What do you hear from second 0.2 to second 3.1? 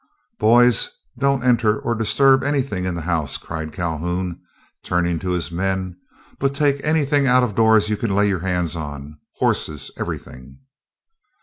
"Boys, don't enter or disturb anything in the